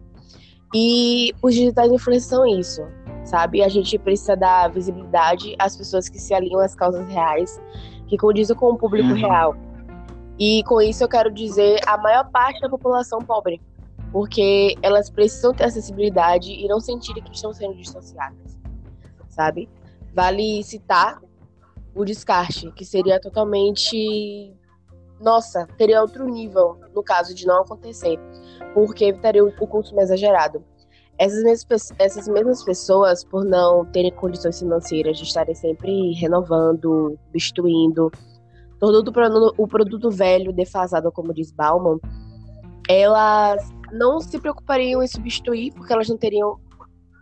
E 0.75 1.35
os 1.43 1.55
digitais 1.55 1.93
influencers 1.93 2.31
são 2.31 2.47
isso. 2.47 2.83
Sabe? 3.27 3.63
A 3.63 3.69
gente 3.69 3.99
precisa 3.99 4.35
dar 4.37 4.71
visibilidade 4.71 5.55
às 5.59 5.77
pessoas 5.77 6.09
que 6.09 6.19
se 6.19 6.33
alinham 6.33 6.61
às 6.61 6.75
causas 6.75 7.07
reais, 7.09 7.61
que 8.07 8.17
condizem 8.17 8.57
com 8.57 8.71
o 8.71 8.79
público 8.79 9.09
Uhum. 9.11 9.15
real. 9.17 9.57
E 10.39 10.63
com 10.65 10.81
isso 10.81 11.03
eu 11.03 11.09
quero 11.09 11.31
dizer 11.31 11.81
a 11.87 11.99
maior 11.99 12.31
parte 12.31 12.61
da 12.61 12.69
população 12.69 13.19
pobre, 13.19 13.61
porque 14.13 14.75
elas 14.81 15.11
precisam 15.11 15.53
ter 15.53 15.65
acessibilidade 15.65 16.53
e 16.53 16.67
não 16.69 16.81
sentirem 16.81 17.23
que 17.23 17.35
estão 17.35 17.53
sendo 17.53 17.75
distanciadas, 17.75 18.59
sabe? 19.29 19.69
Vale 20.15 20.63
citar 20.63 21.21
o 21.95 22.05
descarte, 22.05 22.71
que 22.73 22.85
seria 22.85 23.21
totalmente. 23.21 24.55
Nossa, 25.19 25.67
teria 25.79 26.03
outro 26.03 26.29
nível 26.29 26.79
no 26.95 27.03
caso 27.03 27.35
de 27.35 27.47
não 27.47 27.63
acontecer, 27.63 28.19
porque 28.75 29.07
evitaria 29.07 29.43
o 29.43 29.67
consumo 29.67 30.01
exagerado. 30.01 30.63
Essas 31.19 31.43
mesmas, 31.43 31.93
essas 31.99 32.29
mesmas 32.29 32.63
pessoas, 32.63 33.25
por 33.25 33.45
não 33.45 33.85
terem 33.87 34.13
condições 34.13 34.59
financeiras 34.59 35.17
de 35.17 35.25
estarem 35.25 35.55
sempre 35.55 36.13
renovando, 36.13 37.19
substituindo, 37.33 38.11
todo 38.79 39.09
o 39.57 39.67
produto, 39.67 40.09
o 40.09 40.11
velho, 40.11 40.53
defasado, 40.53 41.11
como 41.11 41.33
diz 41.33 41.51
Bauman, 41.53 41.99
elas 42.89 43.63
não 43.93 44.21
se 44.21 44.39
preocupariam 44.39 45.03
em 45.03 45.09
substituir, 45.09 45.73
porque 45.73 45.93
elas 45.93 46.09
não 46.09 46.17
teriam 46.17 46.59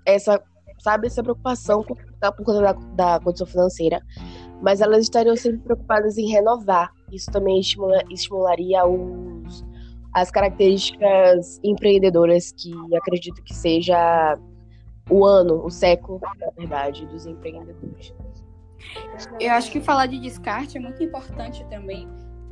essa, 0.05 0.43
sabe, 0.81 1.07
essa 1.07 1.23
preocupação 1.23 1.83
por, 1.83 1.97
por 1.97 2.45
conta 2.45 2.61
da, 2.61 2.73
da 2.73 3.21
condição 3.21 3.47
financeira, 3.47 4.01
mas 4.61 4.81
elas 4.81 5.05
estariam 5.05 5.37
sempre 5.37 5.61
preocupadas 5.61 6.19
em 6.19 6.29
renovar. 6.29 6.91
Isso 7.13 7.31
também 7.31 7.61
estimula- 7.61 8.03
estimularia 8.11 8.85
os, 8.85 9.34
as 10.15 10.31
características 10.31 11.61
empreendedoras 11.63 12.53
que 12.53 12.73
acredito 12.97 13.43
que 13.43 13.53
seja 13.53 14.39
o 15.11 15.25
ano, 15.25 15.65
o 15.65 15.71
século, 15.71 16.21
na 16.39 16.51
verdade, 16.57 17.05
dos 17.07 17.27
empreendedores. 17.27 18.15
Eu 19.41 19.53
acho 19.53 19.71
que 19.71 19.81
falar 19.81 20.07
de 20.07 20.19
descarte 20.19 20.79
é 20.79 20.81
muito 20.81 21.03
importante 21.03 21.65
também, 21.67 22.09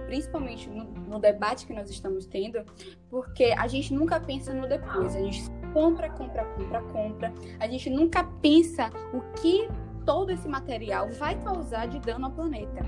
principalmente 0.07 0.69
no, 0.69 0.85
no 0.85 1.19
debate 1.19 1.66
que 1.66 1.73
nós 1.73 1.88
estamos 1.88 2.26
tendo, 2.26 2.64
porque 3.09 3.54
a 3.57 3.66
gente 3.69 3.95
nunca 3.95 4.19
pensa 4.19 4.52
no 4.52 4.69
depois. 4.69 5.14
A 5.14 5.21
gente 5.21 5.42
compra, 5.73 6.11
compra, 6.11 6.45
compra, 6.45 6.83
compra. 6.83 7.33
A 7.61 7.69
gente 7.69 7.88
nunca 7.88 8.25
pensa 8.42 8.90
o 9.14 9.21
que 9.40 9.69
todo 10.04 10.31
esse 10.31 10.49
material 10.49 11.09
vai 11.11 11.40
causar 11.40 11.87
de 11.87 12.00
dano 12.00 12.26
ao 12.26 12.33
planeta. 12.33 12.85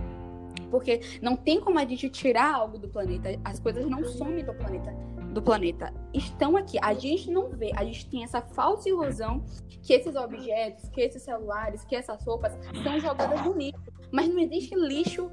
Porque 0.74 1.00
não 1.22 1.36
tem 1.36 1.60
como 1.60 1.78
a 1.78 1.84
gente 1.84 2.08
tirar 2.08 2.52
algo 2.52 2.78
do 2.78 2.88
planeta. 2.88 3.28
As 3.44 3.60
coisas 3.60 3.86
não 3.86 4.04
somem 4.04 4.44
do 4.44 4.52
planeta. 4.52 4.90
Do 5.32 5.40
planeta. 5.40 5.94
Estão 6.12 6.56
aqui. 6.56 6.78
A 6.82 6.92
gente 6.94 7.30
não 7.30 7.48
vê. 7.48 7.70
A 7.76 7.84
gente 7.84 8.10
tem 8.10 8.24
essa 8.24 8.40
falsa 8.40 8.88
ilusão 8.88 9.44
que 9.84 9.92
esses 9.92 10.16
objetos, 10.16 10.88
que 10.88 11.00
esses 11.00 11.22
celulares, 11.22 11.84
que 11.84 11.94
essas 11.94 12.24
roupas 12.24 12.58
são 12.82 12.98
jogadas 12.98 13.44
no 13.44 13.56
lixo. 13.56 13.80
Mas 14.10 14.28
não 14.28 14.40
existe 14.40 14.74
lixo 14.74 15.30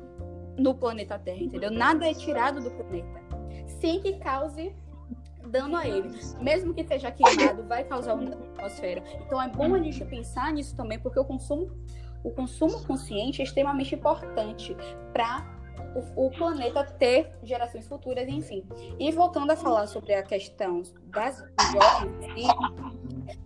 no 0.60 0.76
planeta 0.76 1.18
Terra, 1.18 1.42
entendeu? 1.42 1.72
Nada 1.72 2.08
é 2.08 2.14
tirado 2.14 2.62
do 2.62 2.70
planeta. 2.70 3.20
Sem 3.80 4.00
que 4.00 4.20
cause 4.20 4.76
dano 5.48 5.76
a 5.76 5.88
ele. 5.88 6.12
Mesmo 6.40 6.72
que 6.72 6.84
seja 6.84 7.12
queimado, 7.12 7.64
vai 7.64 7.84
causar 7.84 8.14
um 8.14 8.22
na 8.22 8.36
atmosfera. 8.36 9.04
Então 9.26 9.42
é 9.42 9.48
bom 9.50 9.74
a 9.74 9.80
gente 9.80 10.06
pensar 10.06 10.54
nisso 10.54 10.76
também, 10.76 11.00
porque 11.00 11.20
o 11.20 11.26
consumo, 11.26 11.72
o 12.24 12.32
consumo 12.32 12.84
consciente 12.86 13.42
é 13.42 13.46
extremamente 13.46 13.96
importante 13.96 14.76
para 15.14 15.46
o, 16.16 16.28
o 16.28 16.32
planeta 16.32 16.84
ter 16.84 17.32
gerações 17.44 17.88
futuras, 17.88 18.28
enfim. 18.28 18.64
E 19.00 19.12
voltando 19.12 19.52
a 19.52 19.56
falar 19.56 19.88
sobre 19.88 20.14
a 20.14 20.24
questão 20.24 20.82
das 21.08 21.44
jovens, 21.74 22.48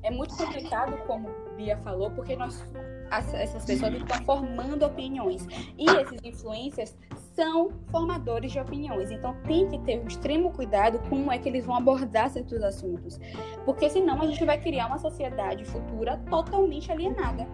é 0.03 0.12
muito 0.12 0.36
complicado, 0.38 0.98
como 1.08 1.29
Bia 1.55 1.77
falou, 1.77 2.12
porque 2.12 2.36
nós 2.36 2.63
as- 3.12 3.34
essas 3.36 3.63
pessoas 3.65 3.94
estão 3.94 4.24
formando 4.25 4.84
opiniões. 4.84 5.46
E 5.77 5.86
esses 5.89 6.20
influencers 6.24 6.98
são 7.36 7.70
formadores 7.91 8.51
de 8.51 8.60
opiniões. 8.60 9.12
Então 9.12 9.36
tem 9.44 9.67
que 9.70 9.77
ter 9.79 10.00
um 10.00 10.08
extremo 10.08 10.51
cuidado 10.51 10.98
com 11.00 11.10
como 11.10 11.32
é 11.32 11.38
que 11.38 11.48
eles 11.48 11.65
vão 11.65 11.75
abordar 11.75 12.29
certos 12.32 12.63
assuntos. 12.63 13.20
Porque 13.63 13.89
senão 13.89 14.22
a 14.22 14.25
gente 14.25 14.44
vai 14.44 14.60
criar 14.60 14.88
uma 14.88 14.98
sociedade 14.98 15.63
futura 15.65 16.17
totalmente 16.29 16.91
alienada. 16.91 17.48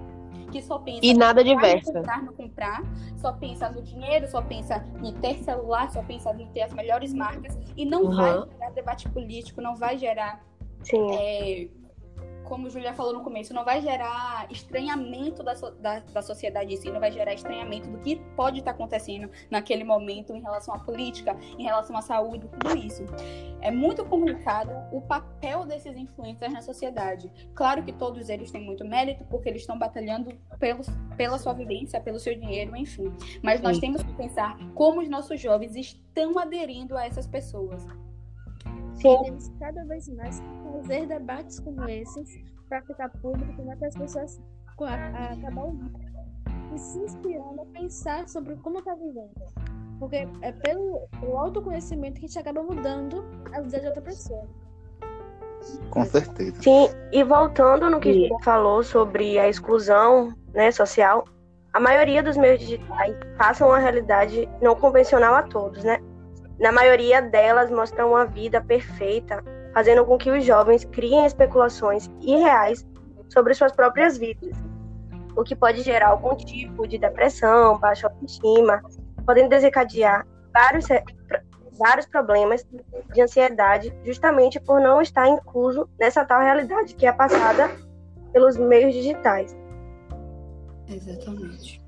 Que 0.52 0.62
só 0.62 0.80
pensa 0.80 1.00
E 1.04 1.14
nada 1.14 1.44
comprar, 1.44 1.56
diversa. 1.68 1.92
no 1.94 2.00
comprar, 2.00 2.24
no 2.24 2.34
comprar, 2.34 2.84
só 3.18 3.32
pensa 3.34 3.70
no 3.70 3.82
dinheiro, 3.82 4.28
só 4.28 4.42
pensa 4.42 4.86
em 5.02 5.14
ter 5.14 5.36
celular, 5.44 5.90
só 5.92 6.02
pensa 6.04 6.32
em 6.34 6.48
ter 6.48 6.62
as 6.64 6.74
melhores 6.74 7.14
marcas 7.14 7.58
e 7.78 7.86
não 7.86 8.04
Uhum. 8.04 8.16
vai 8.16 8.50
gerar 8.50 8.70
debate 8.72 9.10
político, 9.10 9.62
não 9.62 9.76
vai 9.76 9.98
gerar 9.98 10.44
Sim. 10.84 11.08
é, 11.14 11.68
como 12.52 12.70
Julia 12.70 12.94
falou 12.94 13.14
no 13.14 13.24
começo, 13.24 13.54
não 13.54 13.64
vai 13.64 13.82
gerar 13.82 14.46
estranhamento 14.52 15.42
da, 15.42 15.56
so- 15.56 15.72
da, 15.72 16.00
da 16.00 16.22
sociedade 16.22 16.74
em 16.74 16.76
si, 16.76 16.92
não 16.92 17.00
vai 17.00 17.10
gerar 17.10 17.34
estranhamento 17.34 17.90
do 17.90 17.98
que 18.00 18.18
pode 18.36 18.60
estar 18.60 18.72
acontecendo 18.72 19.30
naquele 19.50 19.86
momento 19.86 20.36
em 20.36 20.42
relação 20.42 20.74
à 20.76 20.80
política, 20.80 21.34
em 21.58 21.64
relação 21.64 21.96
à 21.96 22.02
saúde, 22.02 22.50
tudo 22.50 22.78
isso. 22.78 23.06
É 23.62 23.72
muito 23.72 24.04
complicado 24.04 24.70
o 24.92 25.00
papel 25.00 25.66
desses 25.66 25.96
influencers 25.96 26.52
na 26.52 26.62
sociedade. 26.62 27.32
Claro 27.56 27.84
que 27.84 27.94
todos 27.94 28.28
eles 28.28 28.52
têm 28.52 28.62
muito 28.66 28.84
mérito, 28.84 29.24
porque 29.30 29.48
eles 29.48 29.62
estão 29.62 29.80
batalhando 29.80 30.38
pelos, 30.60 30.88
pela 31.16 31.38
sua 31.38 31.54
vivência, 31.54 32.02
pelo 32.02 32.20
seu 32.20 32.38
dinheiro, 32.38 32.76
enfim. 32.76 33.14
Mas 33.42 33.62
nós 33.62 33.76
Sim. 33.78 33.82
temos 33.84 34.04
que 34.04 34.12
pensar 34.12 34.58
como 34.76 35.00
os 35.00 35.08
nossos 35.08 35.40
jovens 35.40 35.74
estão 35.78 36.38
aderindo 36.38 36.98
a 36.98 37.06
essas 37.06 37.26
pessoas. 37.26 37.88
Sim. 39.02 39.24
Temos 39.24 39.52
cada 39.60 39.84
vez 39.86 40.08
mais 40.10 40.40
que 40.40 40.46
fazer 40.72 41.08
debates 41.08 41.60
como 41.60 41.88
esses 41.90 42.30
para 42.70 42.82
ficar 42.84 43.10
público, 43.10 43.64
para 43.64 43.76
que 43.76 43.86
as 43.86 43.96
pessoas 43.96 44.42
co- 44.78 44.86
a- 44.86 44.94
a- 44.94 45.34
acabar 45.34 45.64
ouvindo 45.66 46.00
e 46.74 46.78
se 46.78 47.00
inspirando 47.00 47.62
a 47.62 47.66
pensar 47.80 48.28
sobre 48.30 48.56
como 48.58 48.80
está 48.80 48.94
vivendo. 48.96 49.32
Porque 50.00 50.28
é 50.42 50.52
pelo, 50.52 51.08
pelo 51.20 51.38
autoconhecimento 51.38 52.20
que 52.20 52.26
a 52.26 52.28
gente 52.28 52.40
acaba 52.40 52.64
mudando 52.64 53.24
a 53.54 53.62
vida 53.62 53.80
de 53.80 53.88
outra 53.88 54.02
pessoa. 54.02 54.46
Com 55.92 56.04
certeza. 56.06 56.60
Sim, 56.62 56.88
e 57.12 57.24
voltando 57.24 57.90
no 57.90 58.00
que 58.00 58.14
Sim. 58.14 58.30
Falou 58.42 58.82
sobre 58.84 59.38
a 59.38 59.48
exclusão 59.48 60.34
né, 60.54 60.72
social, 60.72 61.26
a 61.74 61.80
maioria 61.80 62.24
dos 62.24 62.36
meios 62.36 62.60
digitais 62.60 63.16
passam 63.38 63.68
uma 63.68 63.78
realidade 63.78 64.50
não 64.62 64.76
convencional 64.76 65.36
a 65.36 65.44
todos, 65.44 65.84
né? 65.84 66.00
Na 66.62 66.72
maioria 66.72 67.24
delas 67.24 67.72
mostram 67.72 68.10
uma 68.12 68.24
vida 68.24 68.62
perfeita, 68.62 69.44
fazendo 69.74 70.06
com 70.06 70.16
que 70.16 70.30
os 70.30 70.46
jovens 70.46 70.86
criem 70.86 71.26
especulações 71.26 72.08
irreais 72.22 72.86
sobre 73.30 73.56
suas 73.56 73.72
próprias 73.72 74.16
vidas, 74.16 74.56
o 75.36 75.44
que 75.44 75.56
pode 75.56 75.82
gerar 75.82 76.10
algum 76.10 76.36
tipo 76.36 76.88
de 76.88 77.00
depressão, 77.00 77.80
baixa 77.80 78.06
autoestima, 78.06 78.80
podendo 79.26 79.50
desencadear 79.50 80.28
vários, 80.54 80.86
vários 81.80 82.06
problemas 82.06 82.64
de 83.12 83.22
ansiedade, 83.22 83.92
justamente 84.06 84.60
por 84.60 84.80
não 84.80 85.02
estar 85.02 85.28
incluso 85.28 85.90
nessa 86.00 86.24
tal 86.24 86.42
realidade 86.42 86.94
que 86.94 87.08
é 87.08 87.12
passada 87.12 87.72
pelos 88.32 88.56
meios 88.56 88.94
digitais. 88.94 89.58
Exatamente. 90.88 91.82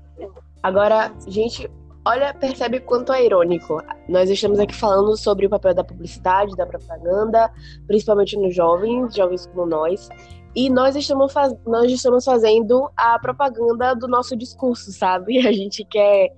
Agora, 0.64 1.12
gente, 1.28 1.70
olha, 2.06 2.34
percebe 2.34 2.80
quanto 2.80 3.12
é 3.12 3.24
irônico. 3.24 3.82
Nós 4.08 4.28
estamos 4.28 4.58
aqui 4.58 4.74
falando 4.74 5.16
sobre 5.16 5.46
o 5.46 5.50
papel 5.50 5.74
da 5.74 5.82
publicidade, 5.82 6.54
da 6.56 6.66
propaganda, 6.66 7.50
principalmente 7.86 8.36
nos 8.36 8.54
jovens, 8.54 9.14
jovens 9.14 9.46
como 9.46 9.66
nós. 9.66 10.08
E 10.54 10.70
nós 10.70 10.94
estamos, 10.94 11.32
faz... 11.32 11.54
nós 11.66 11.90
estamos 11.90 12.24
fazendo 12.24 12.88
a 12.96 13.18
propaganda 13.18 13.94
do 13.94 14.06
nosso 14.06 14.36
discurso, 14.36 14.92
sabe? 14.92 15.38
A 15.46 15.52
gente 15.52 15.84
quer 15.84 16.30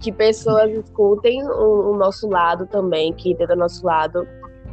que 0.00 0.10
pessoas 0.10 0.70
escutem 0.70 1.42
o, 1.44 1.92
o 1.92 1.96
nosso 1.96 2.26
lado 2.26 2.66
também, 2.66 3.12
que 3.12 3.34
tem 3.34 3.46
do 3.46 3.56
nosso 3.56 3.84
lado. 3.84 4.26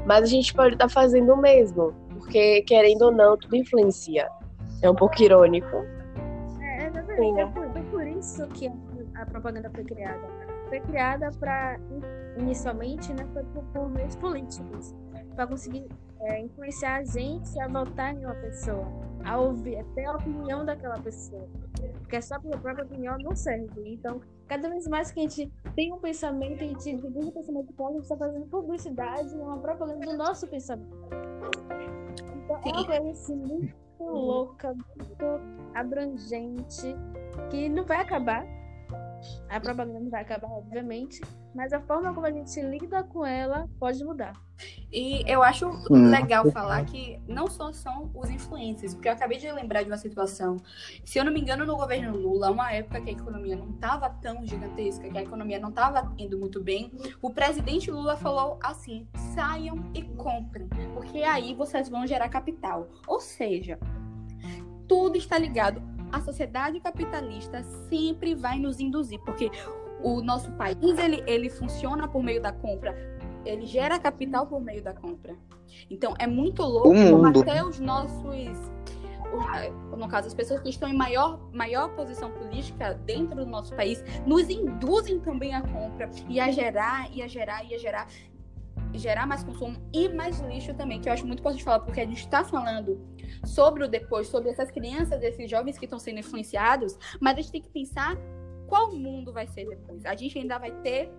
Mas 0.05 0.23
a 0.23 0.25
gente 0.25 0.53
pode 0.53 0.75
estar 0.75 0.87
fazendo 0.87 1.33
o 1.33 1.37
mesmo, 1.37 1.93
porque 2.13 2.61
querendo 2.61 3.01
ou 3.01 3.11
não, 3.11 3.35
tudo 3.37 3.57
influencia. 3.57 4.29
É 4.81 4.89
um 4.89 4.95
pouco 4.95 5.21
irônico. 5.21 5.83
É, 6.61 6.87
exatamente. 6.87 7.41
É 7.41 7.45
por, 7.47 7.65
é 7.65 7.81
por 7.91 8.07
isso 8.07 8.47
que 8.53 8.71
a 9.17 9.25
propaganda 9.25 9.69
foi 9.69 9.83
criada. 9.83 10.27
Foi 10.69 10.79
criada 10.81 11.31
para, 11.39 11.79
inicialmente, 12.37 13.13
né, 13.13 13.25
foi 13.33 13.43
por, 13.45 13.63
por 13.65 13.89
meios 13.89 14.15
políticos, 14.15 14.95
para 15.35 15.47
conseguir 15.47 15.87
é, 16.21 16.41
influenciar 16.41 16.97
a 16.97 17.03
gente 17.03 17.59
a 17.59 17.67
votar 17.67 18.13
em 18.13 18.25
uma 18.25 18.35
pessoa, 18.35 18.85
a 19.23 19.37
ouvir, 19.39 19.79
a 19.79 19.83
ter 19.95 20.05
a 20.05 20.15
opinião 20.15 20.65
daquela 20.65 20.99
pessoa. 20.99 21.47
Porque 21.99 22.21
só 22.21 22.39
pela 22.39 22.57
própria 22.57 22.85
opinião 22.85 23.17
não 23.19 23.35
serve. 23.35 23.93
Então, 23.93 24.21
cada 24.47 24.69
vez 24.69 24.87
mais 24.87 25.11
que 25.11 25.19
a 25.19 25.23
gente 25.23 25.51
tem 25.75 25.93
um 25.93 25.99
pensamento, 25.99 26.63
a 26.63 26.67
gente 26.67 26.83
divulga 26.83 27.27
o 27.27 27.31
pensamento 27.31 27.73
gente 27.93 28.03
está 28.03 28.17
fazendo 28.17 28.45
publicidade, 28.47 29.35
uma 29.35 29.57
propaganda 29.57 30.05
do 30.05 30.17
nosso 30.17 30.47
pensamento. 30.47 30.95
Então, 32.43 32.59
é 32.65 32.69
uma 32.69 32.85
coisa 32.85 33.11
assim, 33.11 33.35
muito 33.35 33.73
louca, 33.99 34.73
muito 34.73 35.25
abrangente, 35.73 36.95
que 37.49 37.69
não 37.69 37.85
vai 37.85 38.01
acabar. 38.01 38.56
A 39.49 39.59
propaganda 39.59 40.09
vai 40.09 40.21
acabar, 40.21 40.49
obviamente, 40.49 41.21
mas 41.53 41.73
a 41.73 41.79
forma 41.79 42.13
como 42.13 42.25
a 42.25 42.31
gente 42.31 42.61
lida 42.61 43.03
com 43.03 43.25
ela 43.25 43.67
pode 43.79 44.03
mudar. 44.03 44.33
E 44.91 45.23
eu 45.29 45.43
acho 45.43 45.71
Sim. 45.87 46.07
legal 46.07 46.49
falar 46.51 46.83
que 46.85 47.21
não 47.27 47.47
só 47.47 47.71
são 47.71 48.09
os 48.13 48.29
influencers, 48.29 48.93
porque 48.93 49.07
eu 49.07 49.13
acabei 49.13 49.37
de 49.37 49.51
lembrar 49.51 49.83
de 49.83 49.89
uma 49.89 49.97
situação. 49.97 50.57
Se 51.03 51.19
eu 51.19 51.25
não 51.25 51.31
me 51.31 51.39
engano, 51.39 51.65
no 51.65 51.75
governo 51.75 52.15
Lula, 52.15 52.51
uma 52.51 52.71
época 52.71 53.01
que 53.01 53.09
a 53.09 53.13
economia 53.13 53.55
não 53.55 53.69
estava 53.71 54.09
tão 54.09 54.45
gigantesca, 54.45 55.09
que 55.09 55.17
a 55.17 55.23
economia 55.23 55.59
não 55.59 55.69
estava 55.69 56.13
indo 56.17 56.37
muito 56.37 56.61
bem, 56.61 56.91
o 57.21 57.29
presidente 57.29 57.91
Lula 57.91 58.15
falou 58.17 58.59
assim: 58.63 59.07
saiam 59.35 59.91
e 59.93 60.01
comprem, 60.01 60.67
porque 60.93 61.19
aí 61.19 61.53
vocês 61.53 61.89
vão 61.89 62.07
gerar 62.07 62.29
capital. 62.29 62.87
Ou 63.07 63.19
seja, 63.19 63.79
tudo 64.87 65.17
está 65.17 65.37
ligado. 65.37 65.96
A 66.11 66.21
sociedade 66.21 66.79
capitalista 66.79 67.63
sempre 67.89 68.33
vai 68.35 68.59
nos 68.59 68.79
induzir, 68.79 69.19
porque 69.25 69.51
o 70.01 70.21
nosso 70.21 70.51
país 70.53 70.97
ele, 70.97 71.23
ele 71.27 71.49
funciona 71.49 72.07
por 72.07 72.23
meio 72.23 72.41
da 72.41 72.51
compra, 72.51 72.95
ele 73.45 73.65
gera 73.65 73.99
capital 73.99 74.45
por 74.45 74.61
meio 74.61 74.83
da 74.83 74.93
compra. 74.93 75.35
Então 75.89 76.13
é 76.19 76.27
muito 76.27 76.61
louco 76.63 76.89
como 76.89 77.25
até 77.25 77.63
os 77.63 77.79
nossos, 77.79 78.71
no 79.97 80.07
caso 80.07 80.27
as 80.27 80.33
pessoas 80.33 80.61
que 80.61 80.69
estão 80.69 80.87
em 80.87 80.95
maior, 80.95 81.39
maior 81.51 81.89
posição 81.89 82.31
política 82.31 82.93
dentro 82.93 83.43
do 83.43 83.45
nosso 83.45 83.75
país, 83.75 84.03
nos 84.25 84.49
induzem 84.49 85.19
também 85.19 85.53
a 85.53 85.61
compra 85.61 86.09
e 86.29 86.39
a 86.39 86.51
gerar, 86.51 87.09
e 87.13 87.21
a 87.21 87.27
gerar, 87.27 87.63
e 87.65 87.75
a 87.75 87.77
gerar 87.77 88.07
gerar 88.93 89.25
mais 89.25 89.43
consumo 89.43 89.77
e 89.93 90.09
mais 90.09 90.39
lixo 90.39 90.73
também, 90.73 90.99
que 90.99 91.09
eu 91.09 91.13
acho 91.13 91.25
muito 91.25 91.39
importante 91.39 91.63
falar, 91.63 91.79
porque 91.79 92.01
a 92.01 92.05
gente 92.05 92.19
está 92.19 92.43
falando 92.43 92.99
sobre 93.45 93.83
o 93.83 93.87
depois, 93.87 94.27
sobre 94.27 94.49
essas 94.49 94.71
crianças, 94.71 95.21
esses 95.21 95.49
jovens 95.49 95.77
que 95.77 95.85
estão 95.85 95.99
sendo 95.99 96.19
influenciados, 96.19 96.97
mas 97.19 97.37
a 97.37 97.41
gente 97.41 97.51
tem 97.51 97.61
que 97.61 97.69
pensar 97.69 98.17
qual 98.67 98.93
mundo 98.93 99.31
vai 99.31 99.47
ser 99.47 99.67
depois. 99.67 100.05
A 100.05 100.15
gente 100.15 100.37
ainda 100.37 100.57
vai 100.57 100.71
ter 100.81 101.09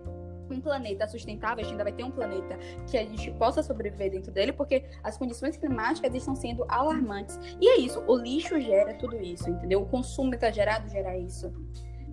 um 0.51 0.59
planeta 0.59 1.07
sustentável, 1.07 1.59
a 1.59 1.63
gente 1.63 1.71
ainda 1.71 1.83
vai 1.83 1.93
ter 1.93 2.03
um 2.03 2.11
planeta 2.11 2.57
que 2.89 2.97
a 2.97 3.03
gente 3.03 3.31
possa 3.31 3.61
sobreviver 3.61 4.11
dentro 4.11 4.31
dele, 4.31 4.51
porque 4.51 4.85
as 5.03 5.17
condições 5.17 5.57
climáticas 5.57 6.13
estão 6.13 6.35
sendo 6.35 6.65
alarmantes. 6.67 7.39
E 7.61 7.67
é 7.67 7.77
isso, 7.77 8.03
o 8.07 8.15
lixo 8.15 8.59
gera 8.59 8.93
tudo 8.95 9.17
isso, 9.17 9.49
entendeu? 9.49 9.81
O 9.81 9.85
consumo 9.85 10.33
exagerado 10.33 10.89
gera 10.89 11.17
isso. 11.17 11.53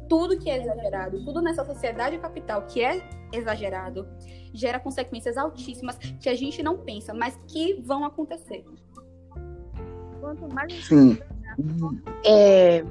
Tudo 0.08 0.38
que 0.38 0.48
é 0.48 0.62
exagerado, 0.62 1.24
tudo 1.24 1.42
nessa 1.42 1.64
sociedade 1.64 2.18
capital 2.18 2.62
que 2.62 2.82
é 2.82 3.02
exagerado, 3.32 4.06
gera 4.52 4.78
consequências 4.78 5.36
altíssimas 5.36 5.96
que 5.96 6.28
a 6.28 6.34
gente 6.34 6.62
não 6.62 6.78
pensa, 6.78 7.12
mas 7.12 7.38
que 7.48 7.80
vão 7.82 8.04
acontecer. 8.04 8.64
Quanto 10.20 10.52
mais 10.52 10.72
a 10.72 10.74
gente 10.74 10.86
Sim. 10.86 11.18
É, 12.24 12.82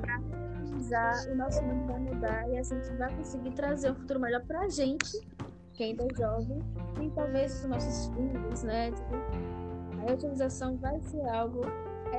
usar, 0.76 1.28
o 1.32 1.36
nosso 1.36 1.62
mundo 1.64 1.88
vai 1.88 2.00
mudar 2.00 2.50
e 2.50 2.58
a 2.58 2.64
gente 2.64 2.90
vai 2.98 3.14
conseguir 3.16 3.52
trazer 3.52 3.92
um 3.92 3.96
futuro 3.96 4.20
melhor 4.20 4.42
pra 4.46 4.68
gente, 4.70 5.20
que 5.74 5.84
ainda 5.84 6.04
é 6.04 6.16
jovem, 6.16 6.60
e 7.02 7.10
talvez 7.12 7.64
os 7.64 7.70
nossos 7.70 8.14
filhos, 8.16 8.64
né? 8.64 8.92
Tipo, 8.92 9.16
a 10.08 10.14
utilização 10.14 10.78
vai 10.78 11.00
ser 11.02 11.28
algo 11.30 11.62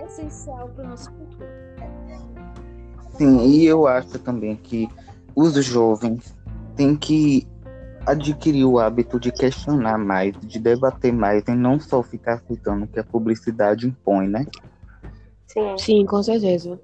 essencial 0.04 0.68
para 0.70 0.84
o 0.84 0.88
nosso 0.88 1.10
futuro. 1.12 1.25
Sim, 3.16 3.46
e 3.46 3.66
eu 3.66 3.87
acho 3.87 4.18
também 4.18 4.56
que 4.56 4.88
os 5.35 5.54
jovens 5.64 6.35
têm 6.75 6.96
que 6.96 7.46
adquirir 8.06 8.64
o 8.64 8.78
hábito 8.78 9.18
de 9.18 9.32
questionar 9.32 9.99
mais, 9.99 10.35
de 10.40 10.58
debater 10.58 11.12
mais 11.12 11.42
e 11.49 11.54
não 11.54 11.80
só 11.80 12.02
ficar 12.02 12.35
aceitando 12.35 12.85
o 12.85 12.88
que 12.88 13.00
a 13.00 13.04
publicidade 13.04 13.87
impõe, 13.87 14.28
né? 14.28 14.46
Sim. 15.46 15.78
sim, 15.78 16.06
com 16.06 16.23
certeza. 16.23 16.80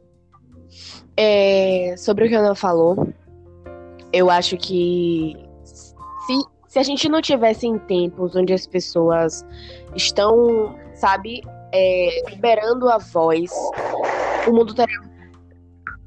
É, 1.16 1.94
sobre 1.96 2.24
o 2.24 2.28
que 2.28 2.34
a 2.34 2.40
Ana 2.40 2.54
falou, 2.54 3.08
eu 4.12 4.30
acho 4.30 4.56
que 4.56 5.36
se, 5.64 6.34
se 6.66 6.78
a 6.78 6.82
gente 6.82 7.08
não 7.08 7.20
tivesse 7.20 7.66
em 7.66 7.78
tempos 7.78 8.34
onde 8.34 8.52
as 8.52 8.66
pessoas 8.66 9.44
estão, 9.94 10.74
sabe, 10.94 11.42
é, 11.72 12.30
liberando 12.30 12.88
a 12.88 12.98
voz, 12.98 13.50
o 14.46 14.52
mundo 14.52 14.70
estaria. 14.70 15.11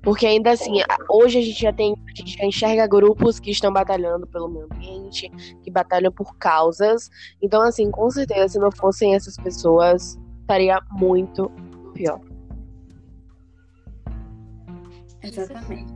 Porque 0.05 0.27
ainda 0.27 0.51
assim, 0.51 0.73
hoje 1.09 1.39
a 1.39 1.41
gente 1.41 1.59
já 1.59 1.73
tem, 1.73 1.95
a 2.07 2.15
gente 2.15 2.37
já 2.37 2.45
enxerga 2.45 2.85
grupos 2.85 3.39
que 3.39 3.49
estão 3.49 3.73
batalhando 3.73 4.27
pelo 4.27 4.47
meio 4.47 4.67
ambiente, 4.71 5.27
que 5.63 5.71
batalham 5.71 6.11
por 6.11 6.37
causas. 6.37 7.09
Então, 7.41 7.63
assim, 7.63 7.89
com 7.89 8.07
certeza, 8.11 8.49
se 8.49 8.59
não 8.59 8.71
fossem 8.71 9.15
essas 9.15 9.35
pessoas, 9.35 10.15
estaria 10.41 10.79
muito 10.91 11.51
pior. 11.95 12.21
Exatamente. 15.23 15.91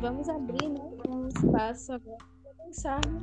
Vamos 0.00 0.28
abrir 0.28 0.68
né, 0.68 0.90
um 1.08 1.28
espaço 1.28 1.92
agora 1.92 2.18
para 2.42 2.64
pensarmos 2.64 3.22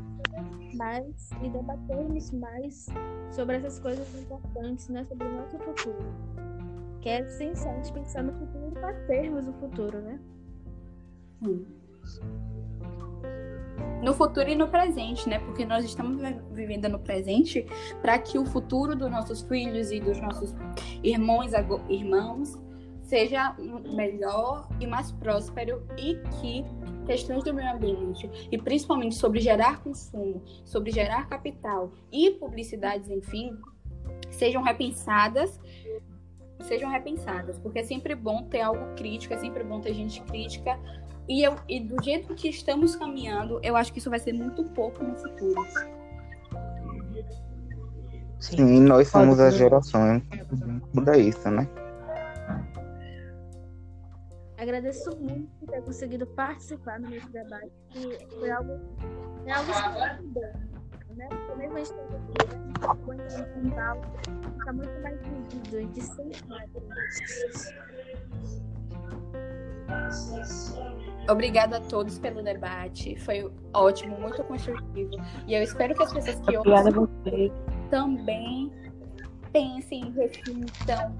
mais 0.75 1.29
e 1.43 1.49
debatermos 1.49 2.31
mais 2.31 2.85
sobre 3.29 3.57
essas 3.57 3.79
coisas 3.79 4.07
importantes, 4.15 4.87
né, 4.87 5.03
sobre 5.03 5.27
o 5.27 5.35
nosso 5.35 5.57
futuro. 5.59 6.40
Que 7.01 7.09
é 7.09 7.21
essencial 7.21 7.73
a 7.73 7.77
gente 7.77 7.93
pensar 7.93 8.23
no 8.23 8.33
futuro 8.33 8.71
para 8.71 8.93
termos 9.05 9.47
o 9.47 9.53
futuro, 9.53 9.99
né? 10.01 10.19
No 14.03 14.13
futuro 14.13 14.49
e 14.49 14.55
no 14.55 14.67
presente, 14.67 15.27
né? 15.29 15.39
Porque 15.39 15.65
nós 15.65 15.83
estamos 15.85 16.21
vi- 16.21 16.41
vivendo 16.51 16.89
no 16.89 16.99
presente 16.99 17.65
para 18.01 18.17
que 18.19 18.37
o 18.37 18.45
futuro 18.45 18.95
dos 18.95 19.09
nossos 19.09 19.41
filhos 19.43 19.91
e 19.91 19.99
dos 19.99 20.19
nossos 20.19 20.55
irmãos, 21.03 21.51
irmãos 21.89 22.57
seja 23.03 23.55
melhor 23.93 24.67
e 24.79 24.87
mais 24.87 25.11
próspero 25.11 25.83
e 25.97 26.15
que 26.39 26.63
questões 27.05 27.43
do 27.43 27.53
meio 27.53 27.73
ambiente 27.73 28.29
e 28.51 28.57
principalmente 28.57 29.15
sobre 29.15 29.39
gerar 29.39 29.83
consumo, 29.83 30.41
sobre 30.63 30.91
gerar 30.91 31.27
capital 31.27 31.91
e 32.11 32.31
publicidades, 32.31 33.09
enfim, 33.09 33.57
sejam 34.29 34.63
repensadas 34.63 35.59
sejam 36.63 36.89
repensadas, 36.89 37.57
porque 37.59 37.79
é 37.79 37.83
sempre 37.83 38.15
bom 38.15 38.43
ter 38.43 38.61
algo 38.61 38.95
crítico, 38.95 39.33
é 39.33 39.37
sempre 39.37 39.63
bom 39.63 39.79
ter 39.79 39.93
gente 39.93 40.21
crítica 40.23 40.79
e, 41.27 41.43
eu, 41.43 41.55
e 41.67 41.79
do 41.79 42.03
jeito 42.03 42.33
que 42.35 42.49
estamos 42.49 42.95
caminhando, 42.95 43.59
eu 43.63 43.75
acho 43.75 43.93
que 43.93 43.99
isso 43.99 44.09
vai 44.09 44.19
ser 44.19 44.33
muito 44.33 44.63
pouco 44.65 45.03
no 45.03 45.15
futuro. 45.15 45.65
Sim, 48.39 48.81
nós 48.81 49.07
somos 49.07 49.39
a 49.39 49.49
geração 49.51 50.19
que 50.19 50.43
muda 50.93 51.17
isso, 51.17 51.49
né? 51.49 51.67
Agradeço 54.57 55.15
muito 55.17 55.49
por 55.59 55.69
ter 55.69 55.81
conseguido 55.83 56.27
participar 56.27 56.99
no 56.99 57.09
nosso 57.09 57.31
debate, 57.31 57.71
que 57.89 58.27
foi 58.37 58.51
algo, 58.51 58.73
é 59.45 59.53
algo 59.53 59.71
esclarecedor, 59.71 60.53
né? 61.15 61.27
Porque 61.29 61.55
mesmo 61.55 61.75
a 61.75 61.79
gente 61.79 61.93
fica 61.93 62.19
muito 64.73 64.91
mais. 66.87 67.11
Obrigada 71.29 71.77
a 71.77 71.81
todos 71.81 72.17
pelo 72.17 72.41
debate, 72.41 73.15
foi 73.17 73.51
ótimo, 73.73 74.19
muito 74.19 74.43
construtivo. 74.43 75.11
E 75.47 75.53
eu 75.53 75.61
espero 75.63 75.93
que 75.95 76.03
as 76.03 76.13
pessoas 76.13 76.39
que 76.39 76.57
ouçam 76.57 77.07
também 77.89 78.71
pensem, 79.51 80.11
reflitam 80.11 81.15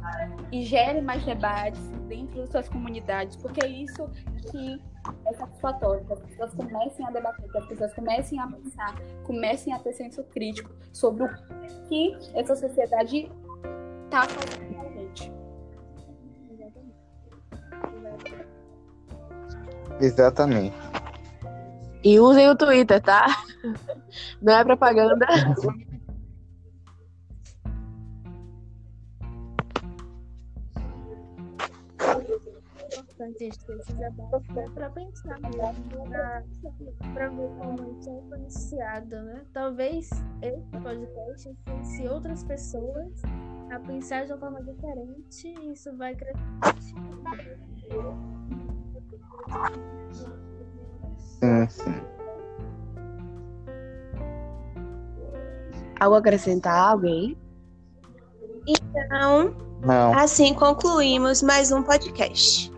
e 0.51 0.63
gerem 0.63 1.01
mais 1.01 1.23
debates 1.23 1.81
dentro 2.07 2.41
das 2.41 2.49
suas 2.49 2.69
comunidades, 2.69 3.35
porque 3.35 3.63
é 3.63 3.67
isso 3.67 4.09
que 4.49 4.79
é 5.25 5.33
satisfatório, 5.33 6.05
que 6.05 6.13
as 6.13 6.19
pessoas 6.19 6.53
comecem 6.53 7.05
a 7.05 7.11
debater, 7.11 7.51
que 7.51 7.57
as 7.57 7.65
pessoas 7.65 7.93
comecem 7.93 8.39
a 8.39 8.47
pensar, 8.47 8.95
comecem 9.23 9.73
a 9.73 9.79
ter 9.79 9.93
senso 9.93 10.23
crítico 10.25 10.71
sobre 10.93 11.23
o 11.23 11.29
que 11.87 12.17
essa 12.33 12.55
sociedade 12.55 13.31
está 14.05 14.23
fazendo 14.23 14.75
com 14.75 14.81
a 14.81 14.89
gente. 14.89 15.31
Exatamente. 19.99 20.75
E 22.03 22.19
usem 22.19 22.49
o 22.49 22.55
Twitter, 22.55 23.01
tá? 23.01 23.27
Não 24.41 24.53
é 24.53 24.63
propaganda. 24.63 25.27
esses 33.39 33.57
para 34.73 34.89
pensar 34.89 35.39
para 37.13 37.29
ver 37.29 37.49
como 37.57 37.77
gente 37.77 38.09
é 38.09 38.13
influenciado, 38.13 39.21
né? 39.23 39.45
Talvez 39.53 40.09
esse 40.41 40.83
podcast 40.83 41.49
influencie 41.49 42.07
outras 42.07 42.43
pessoas 42.43 43.21
a 43.71 43.79
pensar 43.79 44.25
de 44.25 44.33
uma 44.33 44.39
forma 44.39 44.63
diferente 44.63 45.47
e 45.47 45.71
isso 45.71 45.95
vai 45.97 46.15
crescer. 46.15 46.39
Sim, 51.17 51.69
sim. 51.69 52.21
Algo 55.99 56.15
a 56.15 56.19
acrescentar? 56.19 56.91
Alguém? 56.91 57.37
Então, 58.67 59.55
Não. 59.81 60.13
assim 60.17 60.53
concluímos 60.53 61.41
mais 61.41 61.71
um 61.71 61.83
podcast. 61.83 62.70